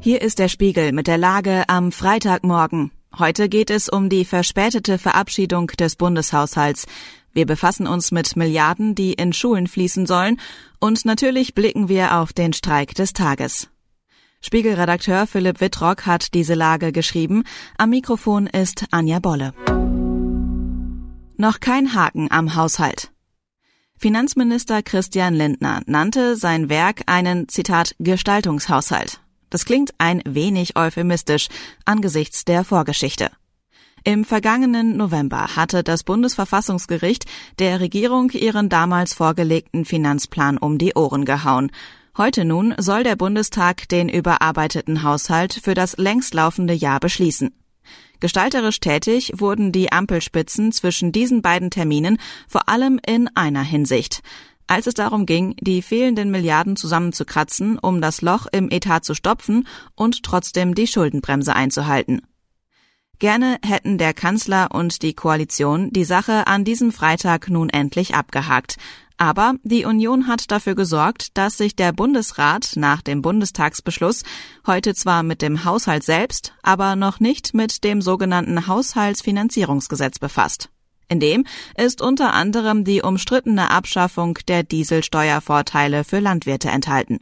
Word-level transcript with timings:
Hier 0.00 0.22
ist 0.22 0.38
der 0.38 0.48
Spiegel 0.48 0.92
mit 0.92 1.08
der 1.08 1.18
Lage 1.18 1.64
am 1.68 1.90
Freitagmorgen. 1.90 2.92
Heute 3.18 3.48
geht 3.48 3.68
es 3.68 3.88
um 3.88 4.08
die 4.08 4.24
verspätete 4.24 4.96
Verabschiedung 4.96 5.66
des 5.66 5.96
Bundeshaushalts. 5.96 6.86
Wir 7.32 7.46
befassen 7.46 7.88
uns 7.88 8.12
mit 8.12 8.36
Milliarden, 8.36 8.94
die 8.94 9.14
in 9.14 9.32
Schulen 9.32 9.66
fließen 9.66 10.06
sollen, 10.06 10.38
und 10.78 11.04
natürlich 11.04 11.52
blicken 11.52 11.88
wir 11.88 12.16
auf 12.16 12.32
den 12.32 12.52
Streik 12.52 12.94
des 12.94 13.12
Tages. 13.12 13.70
Spiegelredakteur 14.40 15.26
Philipp 15.26 15.60
Wittrock 15.60 16.06
hat 16.06 16.32
diese 16.32 16.54
Lage 16.54 16.92
geschrieben. 16.92 17.42
Am 17.76 17.90
Mikrofon 17.90 18.46
ist 18.46 18.84
Anja 18.92 19.18
Bolle. 19.18 19.52
Noch 21.36 21.58
kein 21.58 21.92
Haken 21.94 22.30
am 22.30 22.54
Haushalt. 22.54 23.10
Finanzminister 23.96 24.80
Christian 24.84 25.34
Lindner 25.34 25.82
nannte 25.86 26.36
sein 26.36 26.68
Werk 26.68 27.02
einen, 27.06 27.48
Zitat, 27.48 27.96
Gestaltungshaushalt. 27.98 29.20
Das 29.50 29.64
klingt 29.64 29.94
ein 29.98 30.22
wenig 30.26 30.76
euphemistisch 30.76 31.48
angesichts 31.84 32.44
der 32.44 32.64
Vorgeschichte. 32.64 33.30
Im 34.04 34.24
vergangenen 34.24 34.96
November 34.96 35.56
hatte 35.56 35.82
das 35.82 36.04
Bundesverfassungsgericht 36.04 37.24
der 37.58 37.80
Regierung 37.80 38.30
ihren 38.30 38.68
damals 38.68 39.14
vorgelegten 39.14 39.84
Finanzplan 39.84 40.56
um 40.56 40.78
die 40.78 40.94
Ohren 40.94 41.24
gehauen. 41.24 41.70
Heute 42.16 42.44
nun 42.44 42.74
soll 42.78 43.02
der 43.02 43.16
Bundestag 43.16 43.88
den 43.88 44.08
überarbeiteten 44.08 45.02
Haushalt 45.02 45.60
für 45.62 45.74
das 45.74 45.96
längstlaufende 45.96 46.74
Jahr 46.74 47.00
beschließen. 47.00 47.52
Gestalterisch 48.20 48.80
tätig 48.80 49.32
wurden 49.36 49.70
die 49.70 49.92
Ampelspitzen 49.92 50.72
zwischen 50.72 51.12
diesen 51.12 51.42
beiden 51.42 51.70
Terminen 51.70 52.18
vor 52.48 52.68
allem 52.68 52.98
in 53.06 53.28
einer 53.36 53.62
Hinsicht 53.62 54.22
als 54.68 54.86
es 54.86 54.94
darum 54.94 55.26
ging, 55.26 55.56
die 55.60 55.82
fehlenden 55.82 56.30
Milliarden 56.30 56.76
zusammenzukratzen, 56.76 57.78
um 57.78 58.00
das 58.00 58.22
Loch 58.22 58.46
im 58.52 58.70
Etat 58.70 59.00
zu 59.00 59.14
stopfen 59.14 59.66
und 59.94 60.22
trotzdem 60.22 60.74
die 60.74 60.86
Schuldenbremse 60.86 61.54
einzuhalten. 61.54 62.22
Gerne 63.18 63.58
hätten 63.66 63.98
der 63.98 64.14
Kanzler 64.14 64.68
und 64.72 65.02
die 65.02 65.14
Koalition 65.14 65.90
die 65.90 66.04
Sache 66.04 66.46
an 66.46 66.64
diesem 66.64 66.92
Freitag 66.92 67.50
nun 67.50 67.68
endlich 67.68 68.14
abgehakt. 68.14 68.76
Aber 69.16 69.54
die 69.64 69.84
Union 69.84 70.28
hat 70.28 70.52
dafür 70.52 70.76
gesorgt, 70.76 71.36
dass 71.36 71.58
sich 71.58 71.74
der 71.74 71.92
Bundesrat 71.92 72.74
nach 72.76 73.02
dem 73.02 73.20
Bundestagsbeschluss 73.20 74.22
heute 74.64 74.94
zwar 74.94 75.24
mit 75.24 75.42
dem 75.42 75.64
Haushalt 75.64 76.04
selbst, 76.04 76.54
aber 76.62 76.94
noch 76.94 77.18
nicht 77.18 77.54
mit 77.54 77.82
dem 77.82 78.00
sogenannten 78.00 78.68
Haushaltsfinanzierungsgesetz 78.68 80.20
befasst. 80.20 80.70
In 81.08 81.20
dem 81.20 81.46
ist 81.76 82.02
unter 82.02 82.34
anderem 82.34 82.84
die 82.84 83.02
umstrittene 83.02 83.70
Abschaffung 83.70 84.38
der 84.46 84.62
Dieselsteuervorteile 84.62 86.04
für 86.04 86.18
Landwirte 86.18 86.68
enthalten. 86.68 87.20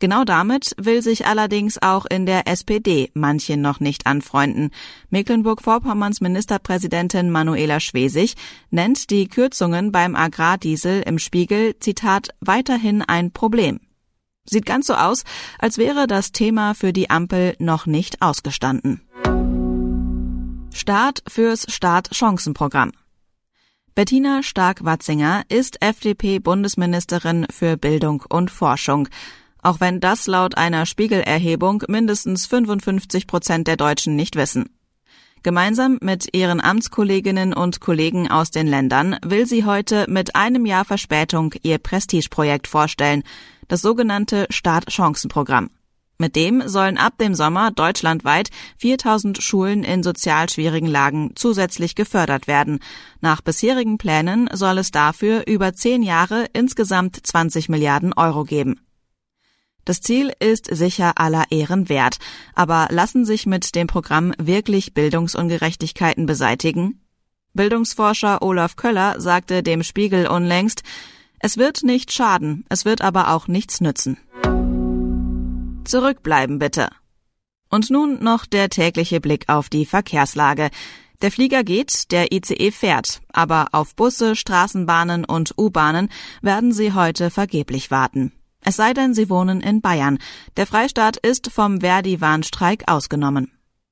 Genau 0.00 0.24
damit 0.24 0.74
will 0.78 1.02
sich 1.02 1.26
allerdings 1.26 1.80
auch 1.80 2.06
in 2.06 2.24
der 2.24 2.48
SPD 2.48 3.10
manche 3.12 3.58
noch 3.58 3.80
nicht 3.80 4.06
anfreunden. 4.06 4.70
Mecklenburg-Vorpommerns 5.10 6.22
Ministerpräsidentin 6.22 7.30
Manuela 7.30 7.80
Schwesig 7.80 8.34
nennt 8.70 9.10
die 9.10 9.28
Kürzungen 9.28 9.92
beim 9.92 10.16
Agrardiesel 10.16 11.02
im 11.02 11.18
Spiegel, 11.18 11.78
Zitat, 11.80 12.30
weiterhin 12.40 13.02
ein 13.02 13.30
Problem. 13.30 13.80
Sieht 14.48 14.64
ganz 14.64 14.86
so 14.86 14.94
aus, 14.94 15.24
als 15.58 15.76
wäre 15.76 16.06
das 16.06 16.32
Thema 16.32 16.74
für 16.74 16.94
die 16.94 17.10
Ampel 17.10 17.54
noch 17.58 17.84
nicht 17.84 18.22
ausgestanden. 18.22 19.02
Start 20.72 21.22
fürs 21.28 21.66
Start-Chancen-Programm. 21.68 22.92
Bettina 23.94 24.42
Stark-Watzinger 24.42 25.42
ist 25.48 25.82
FDP-Bundesministerin 25.82 27.46
für 27.50 27.76
Bildung 27.76 28.24
und 28.28 28.50
Forschung. 28.50 29.08
Auch 29.62 29.80
wenn 29.80 30.00
das 30.00 30.26
laut 30.26 30.56
einer 30.56 30.86
Spiegelerhebung 30.86 31.82
mindestens 31.88 32.46
55 32.46 33.26
Prozent 33.26 33.66
der 33.66 33.76
Deutschen 33.76 34.16
nicht 34.16 34.36
wissen. 34.36 34.70
Gemeinsam 35.42 35.98
mit 36.02 36.34
ihren 36.34 36.60
Amtskolleginnen 36.60 37.52
und 37.52 37.80
Kollegen 37.80 38.30
aus 38.30 38.50
den 38.50 38.66
Ländern 38.66 39.16
will 39.24 39.46
sie 39.46 39.64
heute 39.64 40.06
mit 40.08 40.36
einem 40.36 40.66
Jahr 40.66 40.84
Verspätung 40.84 41.54
ihr 41.62 41.78
Prestigeprojekt 41.78 42.68
vorstellen, 42.68 43.22
das 43.68 43.82
sogenannte 43.82 44.46
Start-Chancen-Programm. 44.50 45.70
Mit 46.20 46.36
dem 46.36 46.68
sollen 46.68 46.98
ab 46.98 47.16
dem 47.16 47.34
Sommer 47.34 47.70
deutschlandweit 47.70 48.50
4000 48.76 49.42
Schulen 49.42 49.84
in 49.84 50.02
sozial 50.02 50.50
schwierigen 50.50 50.86
Lagen 50.86 51.32
zusätzlich 51.34 51.94
gefördert 51.94 52.46
werden. 52.46 52.80
Nach 53.22 53.40
bisherigen 53.40 53.96
Plänen 53.96 54.46
soll 54.52 54.76
es 54.76 54.90
dafür 54.90 55.46
über 55.46 55.72
zehn 55.72 56.02
Jahre 56.02 56.44
insgesamt 56.52 57.26
20 57.26 57.70
Milliarden 57.70 58.12
Euro 58.12 58.44
geben. 58.44 58.80
Das 59.86 60.02
Ziel 60.02 60.30
ist 60.40 60.66
sicher 60.70 61.12
aller 61.14 61.44
Ehren 61.50 61.88
wert, 61.88 62.18
aber 62.54 62.88
lassen 62.90 63.24
sich 63.24 63.46
mit 63.46 63.74
dem 63.74 63.86
Programm 63.86 64.34
wirklich 64.36 64.92
Bildungsungerechtigkeiten 64.92 66.26
beseitigen? 66.26 67.00
Bildungsforscher 67.54 68.42
Olaf 68.42 68.76
Köller 68.76 69.18
sagte 69.22 69.62
dem 69.62 69.82
Spiegel 69.82 70.26
unlängst, 70.26 70.82
es 71.38 71.56
wird 71.56 71.82
nicht 71.82 72.12
schaden, 72.12 72.66
es 72.68 72.84
wird 72.84 73.00
aber 73.00 73.30
auch 73.30 73.48
nichts 73.48 73.80
nützen. 73.80 74.18
Zurückbleiben 75.90 76.60
bitte. 76.60 76.88
Und 77.68 77.90
nun 77.90 78.22
noch 78.22 78.46
der 78.46 78.68
tägliche 78.68 79.20
Blick 79.20 79.48
auf 79.48 79.68
die 79.68 79.84
Verkehrslage. 79.84 80.70
Der 81.20 81.32
Flieger 81.32 81.64
geht, 81.64 82.12
der 82.12 82.32
ICE 82.32 82.70
fährt, 82.70 83.20
aber 83.32 83.70
auf 83.72 83.96
Busse, 83.96 84.36
Straßenbahnen 84.36 85.24
und 85.24 85.54
U-Bahnen 85.58 86.08
werden 86.42 86.72
Sie 86.72 86.92
heute 86.92 87.30
vergeblich 87.30 87.90
warten. 87.90 88.32
Es 88.64 88.76
sei 88.76 88.92
denn, 88.94 89.14
Sie 89.14 89.28
wohnen 89.28 89.60
in 89.60 89.80
Bayern. 89.80 90.18
Der 90.56 90.68
Freistaat 90.68 91.16
ist 91.16 91.50
vom 91.50 91.80
Verdi-Warnstreik 91.80 92.84
ausgenommen. 92.86 93.50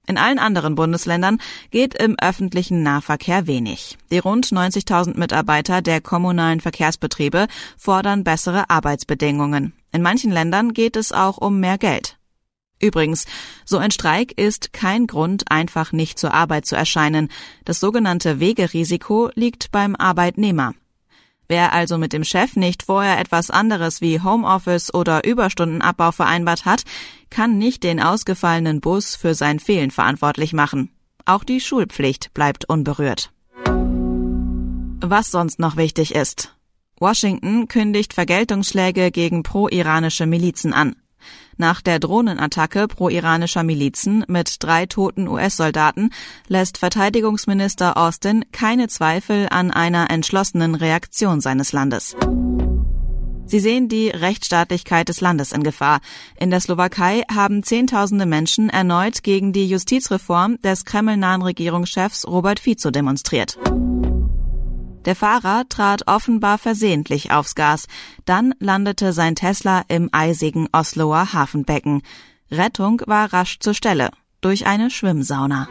In 0.08 0.16
allen 0.16 0.38
anderen 0.38 0.74
Bundesländern 0.74 1.38
geht 1.70 1.94
im 1.94 2.16
öffentlichen 2.19 2.82
Nahverkehr 2.82 3.46
wenig. 3.46 3.98
Die 4.10 4.19
rund 4.19 4.46
90.000 4.46 5.19
Mitarbeiter 5.19 5.82
der 5.82 6.00
kommunalen 6.00 6.60
Verkehrsbetriebe 6.60 7.46
fordern 7.76 8.24
bessere 8.24 8.70
Arbeitsbedingungen. 8.70 9.74
In 9.92 10.00
manchen 10.00 10.32
Ländern 10.32 10.72
geht 10.72 10.96
es 10.96 11.12
auch 11.12 11.36
um 11.36 11.60
mehr 11.60 11.76
Geld. 11.76 12.16
Übrigens, 12.80 13.26
so 13.66 13.76
ein 13.76 13.91
Streik 13.91 14.32
ist 14.38 14.72
kein 14.72 15.06
Grund, 15.06 15.50
einfach 15.50 15.92
nicht 15.92 16.19
zur 16.19 16.32
Arbeit 16.32 16.64
zu 16.64 16.75
erscheinen. 16.75 17.28
Das 17.66 17.78
sogenannte 17.78 18.40
Wegerisiko 18.40 19.30
liegt 19.34 19.70
beim 19.72 19.94
Arbeitnehmer. 19.94 20.72
Wer 21.48 21.72
also 21.72 21.97
mit 21.97 22.12
dem 22.12 22.25
Chef 22.25 22.56
nicht 22.56 22.82
vorher 22.82 23.19
etwas 23.19 23.50
anderes 23.50 24.03
wie 24.03 24.20
Homeoffice 24.20 24.92
oder 24.92 25.25
Überstundenabbau 25.25 26.12
vereinbart 26.12 26.66
hat, 26.66 26.82
kann 27.31 27.56
nicht 27.56 27.82
den 27.82 28.00
ausgefallenen 28.00 28.82
Bus 28.82 29.16
für 29.16 29.34
sein 29.34 29.58
Fehlen 29.58 29.91
verantwortlich 29.91 30.53
machen. 30.53 30.91
Auch 31.25 31.44
die 31.44 31.60
Schulpflicht 31.60 32.34
bleibt 32.34 32.66
unberührt. 32.66 33.32
Was 35.00 35.31
sonst 35.31 35.58
noch 35.58 35.76
wichtig 35.76 36.14
ist. 36.14 36.54
Washington 37.00 37.69
kündigt 37.69 38.12
Vergeltungsschläge 38.12 39.10
gegen 39.10 39.42
pro-iranische 39.42 40.26
Milizen 40.26 40.75
an. 40.75 40.97
Nach 41.60 41.80
der 41.80 41.98
Drohnenattacke 41.98 42.86
pro-iranischer 42.86 43.64
Milizen 43.64 44.24
mit 44.28 44.62
drei 44.62 44.86
toten 44.86 45.26
US-Soldaten 45.26 46.10
lässt 46.46 46.78
Verteidigungsminister 46.78 47.96
Austin 47.96 48.44
keine 48.52 48.86
Zweifel 48.86 49.48
an 49.50 49.72
einer 49.72 50.08
entschlossenen 50.08 50.76
Reaktion 50.76 51.41
seines 51.41 51.72
Landes. 51.72 52.16
Sie 53.46 53.58
sehen 53.58 53.88
die 53.88 54.08
Rechtsstaatlichkeit 54.10 55.08
des 55.08 55.20
Landes 55.20 55.50
in 55.52 55.64
Gefahr. 55.64 56.00
In 56.38 56.50
der 56.50 56.60
Slowakei 56.60 57.22
haben 57.34 57.64
Zehntausende 57.64 58.26
Menschen 58.26 58.69
erneut 58.69 59.25
gegen 59.25 59.52
die 59.52 59.69
Justizreform 59.69 60.60
des 60.62 60.84
kremlnahen 60.84 61.42
Regierungschefs 61.42 62.25
Robert 62.28 62.60
Fico 62.60 62.90
demonstriert. 62.90 63.58
Der 65.08 65.16
Fahrer 65.16 65.66
trat 65.70 66.06
offenbar 66.06 66.58
versehentlich 66.58 67.32
aufs 67.32 67.54
Gas. 67.54 67.86
Dann 68.26 68.52
landete 68.58 69.14
sein 69.14 69.36
Tesla 69.36 69.82
im 69.88 70.10
eisigen 70.12 70.69
Osloer 70.70 71.32
Hafenbecken. 71.32 72.02
Rettung 72.50 73.00
war 73.06 73.32
rasch 73.32 73.58
zur 73.58 73.72
Stelle 73.72 74.10
durch 74.43 74.66
eine 74.66 74.90
Schwimmsauna. 74.90 75.66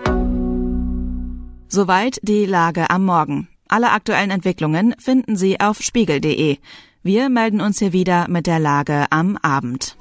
Soweit 1.67 2.19
die 2.23 2.47
Lage 2.47 2.89
am 2.89 3.05
Morgen. 3.05 3.47
Alle 3.67 3.91
aktuellen 3.91 4.31
Entwicklungen 4.31 4.95
finden 4.97 5.35
Sie 5.35 5.59
auf 5.59 5.83
spiegel.de. 5.83 6.57
Wir 7.03 7.29
melden 7.29 7.61
uns 7.61 7.77
hier 7.77 7.93
wieder 7.93 8.27
mit 8.29 8.47
der 8.47 8.57
Lage 8.57 9.05
am 9.11 9.37
Abend. 9.37 9.97